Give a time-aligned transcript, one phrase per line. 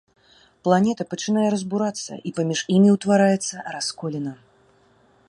[0.67, 4.31] Планета пачынае разбурацца, і паміж імі ўтвараецца расколіна.